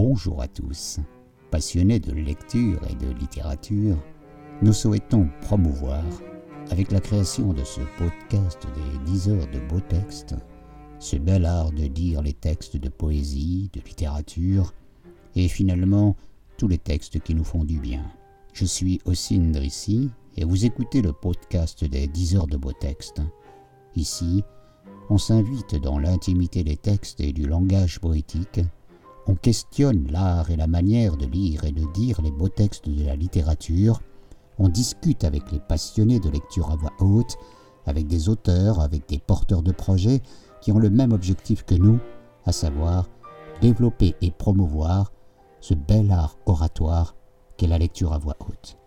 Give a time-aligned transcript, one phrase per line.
[0.00, 1.00] Bonjour à tous.
[1.50, 3.96] Passionnés de lecture et de littérature,
[4.62, 6.04] nous souhaitons promouvoir,
[6.70, 10.36] avec la création de ce podcast des 10 heures de beaux textes,
[11.00, 14.72] ce bel art de lire les textes de poésie, de littérature,
[15.34, 16.14] et finalement
[16.58, 18.04] tous les textes qui nous font du bien.
[18.52, 23.20] Je suis Ossine Drissi et vous écoutez le podcast des 10 heures de beaux textes.
[23.96, 24.44] Ici,
[25.10, 28.60] on s'invite dans l'intimité des textes et du langage poétique
[29.28, 33.04] on questionne l'art et la manière de lire et de dire les beaux textes de
[33.04, 34.00] la littérature,
[34.58, 37.36] on discute avec les passionnés de lecture à voix haute,
[37.86, 40.22] avec des auteurs, avec des porteurs de projets
[40.62, 41.98] qui ont le même objectif que nous,
[42.46, 43.06] à savoir
[43.60, 45.12] développer et promouvoir
[45.60, 47.14] ce bel art oratoire
[47.58, 48.78] qu'est la lecture à voix haute.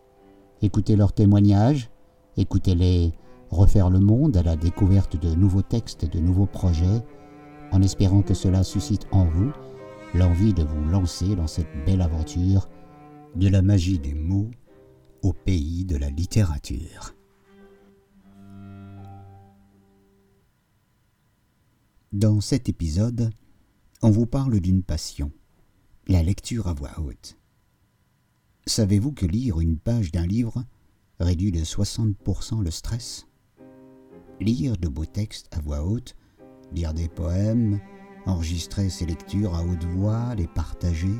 [0.64, 1.92] Écoutez leurs témoignages,
[2.36, 3.14] écoutez-les
[3.52, 7.04] refaire le monde à la découverte de nouveaux textes et de nouveaux projets,
[7.72, 9.52] en espérant que cela suscite en vous
[10.14, 12.70] l'envie de vous lancer dans cette belle aventure
[13.36, 14.52] de la magie des mots
[15.22, 17.16] au pays de la littérature.
[22.12, 23.30] Dans cet épisode,
[24.02, 25.32] on vous parle d'une passion,
[26.08, 27.38] la lecture à voix haute.
[28.66, 30.66] Savez-vous que lire une page d'un livre
[31.20, 33.28] réduit de 60% le stress?
[34.42, 36.16] Lire de beaux textes à voix haute,
[36.74, 37.80] lire des poèmes,
[38.26, 41.16] enregistrer ses lectures à haute voix, les partager,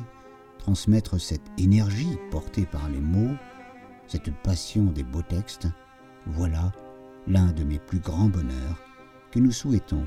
[0.58, 3.36] transmettre cette énergie portée par les mots,
[4.06, 5.68] cette passion des beaux textes,
[6.26, 6.72] voilà
[7.26, 8.80] l'un de mes plus grands bonheurs
[9.30, 10.06] que nous souhaitons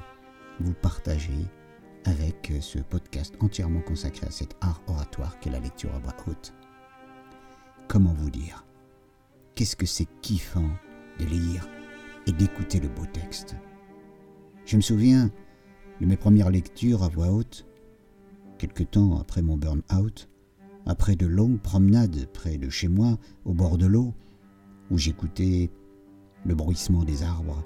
[0.60, 1.46] vous partager
[2.06, 6.54] avec ce podcast entièrement consacré à cet art oratoire qu'est la lecture à voix haute.
[7.88, 8.66] Comment vous dire?
[9.56, 10.70] Qu'est-ce que c'est kiffant
[11.20, 11.68] de lire
[12.28, 13.56] et d'écouter le beau texte?
[14.66, 15.30] Je me souviens
[16.02, 17.66] de mes premières lectures à voix haute,
[18.58, 20.30] quelque temps après mon burn-out,
[20.86, 24.14] après de longues promenades près de chez moi, au bord de l'eau,
[24.92, 25.72] où j'écoutais
[26.46, 27.64] le bruissement des arbres,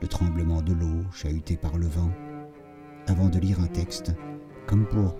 [0.00, 2.10] le tremblement de l'eau chahutée par le vent,
[3.06, 4.12] avant de lire un texte,
[4.66, 5.14] comme pour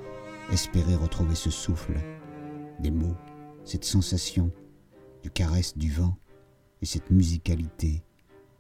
[0.52, 1.98] espérer retrouver ce souffle,
[2.80, 3.16] des mots,
[3.64, 4.50] cette sensation
[5.22, 6.16] du caresse du vent
[6.80, 8.04] et cette musicalité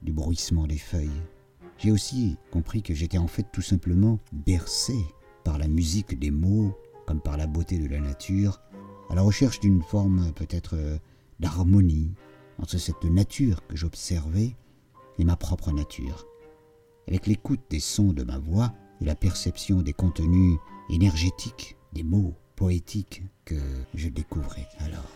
[0.02, 1.22] du bruissement des feuilles.
[1.78, 4.96] J'ai aussi compris que j'étais en fait tout simplement bercé
[5.44, 8.60] par la musique des mots, comme par la beauté de la nature,
[9.10, 10.98] à la recherche d'une forme peut-être euh,
[11.38, 12.12] d'harmonie
[12.60, 14.56] entre cette nature que j'observais
[15.18, 16.26] et ma propre nature.
[17.06, 20.58] Avec l'écoute des sons de ma voix et la perception des contenus
[20.90, 23.60] énergétiques, des mots poétiques que
[23.94, 25.08] je découvrais alors.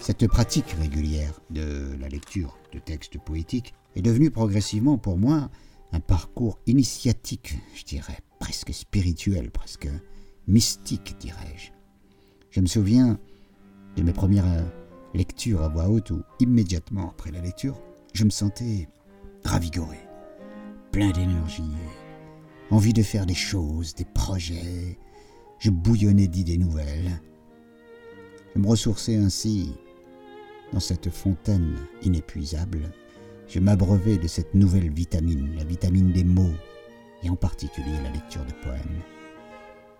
[0.00, 5.50] Cette pratique régulière de la lecture de textes poétiques est devenue progressivement pour moi
[5.92, 9.88] un parcours initiatique, je dirais, presque spirituel, presque
[10.46, 11.70] mystique, dirais-je.
[12.50, 13.18] Je me souviens
[13.96, 14.44] de mes premières
[15.14, 17.80] lectures à voix haute où, immédiatement après la lecture,
[18.12, 18.88] je me sentais
[19.44, 19.98] ravigoré,
[20.92, 21.62] plein d'énergie,
[22.70, 24.98] envie de faire des choses, des projets.
[25.58, 27.20] Je bouillonnais d'idées nouvelles.
[28.54, 29.72] Je me ressourçais ainsi
[30.72, 32.92] dans cette fontaine inépuisable
[33.48, 36.54] je m'abreuvais de cette nouvelle vitamine, la vitamine des mots,
[37.22, 39.00] et en particulier la lecture de poèmes.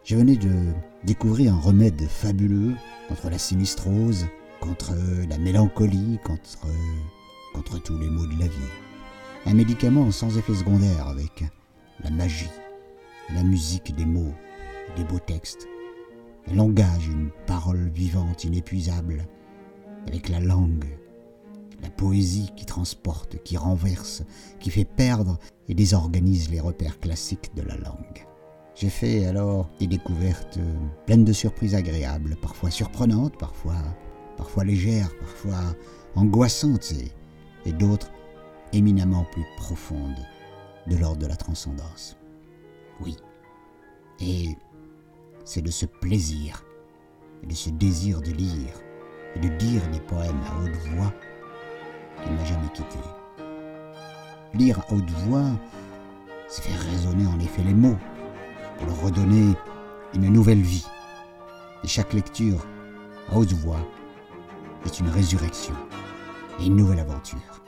[0.04, 0.50] Je venais de
[1.04, 2.74] découvrir un remède fabuleux
[3.08, 4.26] contre la sinistrose,
[4.60, 4.94] contre
[5.28, 6.66] la mélancolie, contre,
[7.52, 8.72] contre tous les maux de la vie.
[9.46, 11.44] Un médicament sans effet secondaire avec
[12.02, 12.50] la magie,
[13.34, 14.34] la musique des mots,
[14.96, 15.66] des beaux textes,
[16.50, 19.26] un langage, une parole vivante, inépuisable,
[20.06, 20.84] avec la langue,
[21.82, 24.22] la poésie qui transporte, qui renverse,
[24.60, 25.38] qui fait perdre
[25.68, 28.26] et désorganise les repères classiques de la langue.
[28.74, 30.58] J'ai fait alors des découvertes
[31.06, 33.82] pleines de surprises agréables, parfois surprenantes, parfois,
[34.36, 35.74] parfois légères, parfois
[36.14, 38.10] angoissantes et, et d'autres
[38.72, 40.18] éminemment plus profondes
[40.86, 42.16] de l'ordre de la transcendance.
[43.00, 43.16] Oui.
[44.20, 44.56] Et
[45.44, 46.64] c'est de ce plaisir
[47.42, 48.80] et de ce désir de lire
[49.34, 51.12] et de dire des poèmes à haute voix
[52.24, 52.98] il m'a jamais quitté.
[54.54, 55.50] Lire à haute voix,
[56.48, 57.98] c'est faire résonner en effet les mots,
[58.78, 59.54] pour leur redonner
[60.14, 60.86] une nouvelle vie.
[61.84, 62.64] Et chaque lecture
[63.30, 63.80] à haute voix
[64.84, 65.74] est une résurrection
[66.60, 67.62] et une nouvelle aventure.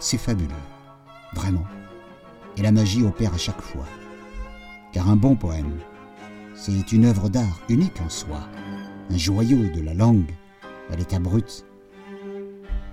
[0.00, 0.50] C'est fabuleux,
[1.34, 1.64] vraiment.
[2.56, 3.86] Et la magie opère à chaque fois.
[4.92, 5.78] Car un bon poème,
[6.54, 8.40] c'est une œuvre d'art unique en soi,
[9.10, 10.32] un joyau de la langue
[10.92, 11.64] à l'état brut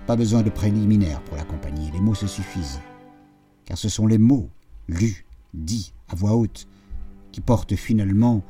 [0.06, 2.80] pas besoin de préliminaires pour l'accompagner, les mots se suffisent.
[3.64, 4.50] Car ce sont les mots,
[4.88, 6.66] lus, dits à voix haute,
[7.30, 8.42] qui portent finalement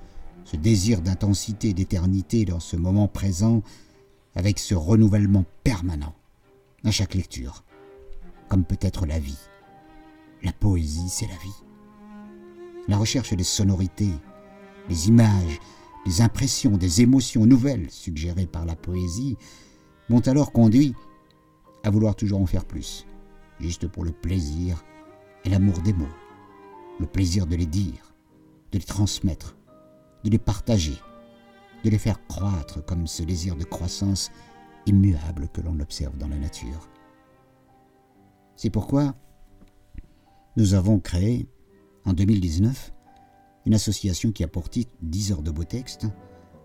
[0.45, 3.63] ce désir d'intensité, d'éternité dans ce moment présent,
[4.35, 6.15] avec ce renouvellement permanent
[6.85, 7.65] à chaque lecture,
[8.49, 9.39] comme peut-être la vie.
[10.43, 11.63] La poésie, c'est la vie.
[12.89, 14.11] La recherche des sonorités,
[14.89, 15.61] des images,
[16.05, 19.37] des impressions, des émotions nouvelles suggérées par la poésie
[20.09, 20.95] m'ont alors conduit
[21.85, 23.07] à vouloir toujours en faire plus,
[23.61, 24.85] juste pour le plaisir
[25.45, 26.07] et l'amour des mots,
[27.01, 28.15] le plaisir de les dire,
[28.71, 29.57] de les transmettre,
[30.25, 30.99] de les partager,
[31.85, 34.31] de les faire croître comme ce désir de croissance
[34.87, 36.89] immuable que l'on observe dans la nature.
[38.57, 39.15] C'est pourquoi
[40.57, 41.49] nous avons créé,
[42.05, 42.93] en 2019,
[43.67, 46.07] une association qui a pour titre 10 heures de beau texte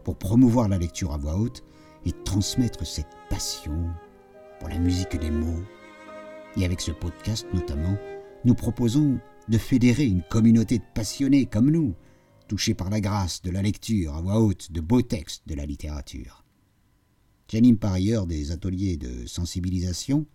[0.03, 1.63] pour promouvoir la lecture à voix haute
[2.05, 3.89] et transmettre cette passion
[4.59, 5.63] pour la musique des mots.
[6.55, 7.97] Et avec ce podcast notamment,
[8.45, 11.95] nous proposons de fédérer une communauté de passionnés comme nous,
[12.47, 15.65] touchés par la grâce de la lecture à voix haute de beaux textes de la
[15.65, 16.43] littérature.
[17.49, 20.25] J'anime par ailleurs des ateliers de sensibilisation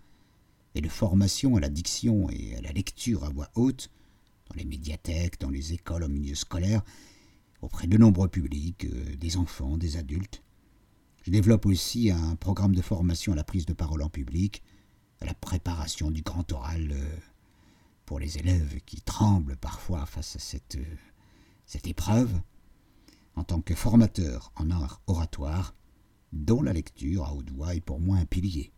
[0.74, 3.90] et de formation à la diction et à la lecture à voix haute
[4.48, 6.82] dans les médiathèques, dans les écoles, au milieu scolaire,
[7.60, 10.42] auprès de nombreux publics, euh, des enfants, des adultes.
[11.22, 14.60] Je développe aussi un programme de formation à la prise de parole en public,
[15.20, 17.16] à la préparation du grand oral euh,
[18.06, 20.96] pour les élèves qui tremblent parfois face à cette, euh,
[21.64, 22.32] cette épreuve,
[23.36, 25.76] en tant que formateur en art oratoire,
[26.32, 28.72] dont la lecture à haute voix est pour moi un pilier.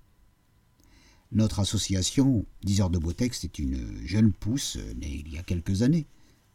[1.33, 5.43] Notre association 10 heures de beau texte est une jeune pousse née il y a
[5.43, 6.07] quelques années,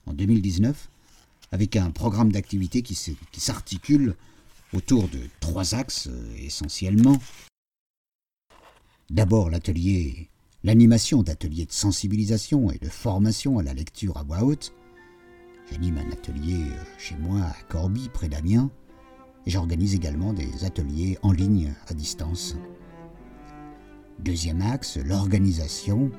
[0.06, 0.89] en 2019,
[1.51, 2.95] avec un programme d'activité qui
[3.39, 4.15] s'articule
[4.74, 7.18] autour de trois axes euh, essentiellement.
[9.10, 10.30] D'abord l'atelier,
[10.63, 14.74] l'animation d'ateliers de sensibilisation et de formation à la lecture à voix haute.
[15.71, 18.69] J'anime un atelier euh, chez moi à Corby, près d'Amiens,
[19.45, 22.56] et j'organise également des ateliers en ligne à distance.
[24.19, 26.12] Deuxième axe, l'organisation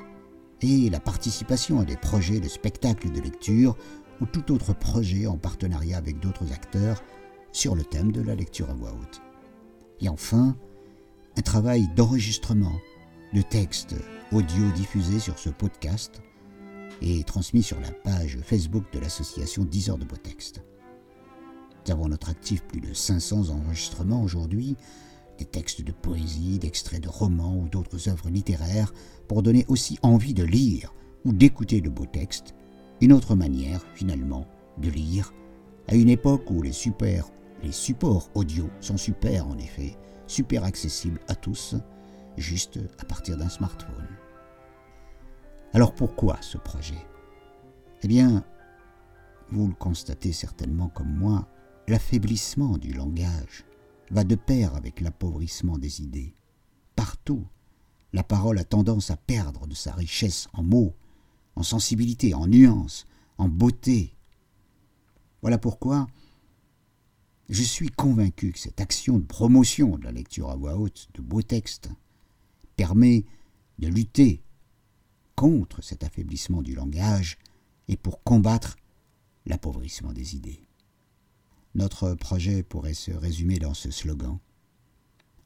[0.62, 3.76] et la participation à des projets de spectacles de lecture
[4.20, 7.02] ou tout autre projet en partenariat avec d'autres acteurs
[7.52, 9.20] sur le thème de la lecture à voix haute.
[10.00, 10.56] Et enfin,
[11.36, 12.78] un travail d'enregistrement
[13.32, 13.94] de textes
[14.32, 16.22] audio diffusés sur ce podcast
[17.02, 20.62] et transmis sur la page Facebook de l'association 10 heures de beau texte.
[21.86, 24.76] Nous avons notre actif plus de 500 enregistrements aujourd'hui
[25.38, 28.92] des textes de poésie, d'extraits de romans ou d'autres œuvres littéraires
[29.26, 30.94] pour donner aussi envie de lire
[31.24, 32.54] ou d'écouter de beaux textes,
[33.00, 34.46] une autre manière, finalement,
[34.78, 35.32] de lire,
[35.88, 37.30] à une époque où les, super,
[37.62, 39.96] les supports audio sont super en effet,
[40.26, 41.74] super accessibles à tous,
[42.36, 44.08] juste à partir d'un smartphone.
[45.72, 47.06] Alors pourquoi ce projet?
[48.02, 48.44] Eh bien,
[49.50, 51.48] vous le constatez certainement comme moi,
[51.88, 53.64] l'affaiblissement du langage
[54.10, 56.34] va de pair avec l'appauvrissement des idées.
[56.96, 57.46] Partout,
[58.12, 60.94] la parole a tendance à perdre de sa richesse en mots,
[61.54, 63.06] en sensibilité, en nuances,
[63.38, 64.16] en beauté.
[65.42, 66.06] Voilà pourquoi
[67.50, 71.20] je suis convaincu que cette action de promotion de la lecture à voix haute de
[71.20, 71.90] beaux textes
[72.76, 73.24] permet
[73.80, 74.40] de lutter
[75.34, 77.38] contre cet affaiblissement du langage
[77.88, 78.76] et pour combattre
[79.46, 80.62] l'appauvrissement des idées.
[81.74, 84.38] Notre projet pourrait se résumer dans ce slogan.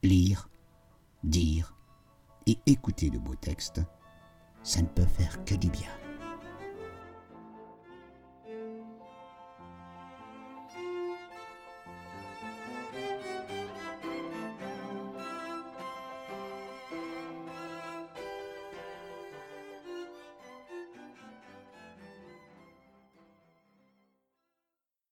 [0.02, 0.50] Lire,
[1.22, 1.74] dire
[2.46, 3.80] et écouter de beaux textes,
[4.62, 6.03] ça ne peut faire que du bien.